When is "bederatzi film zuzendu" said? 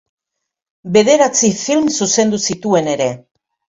0.95-2.41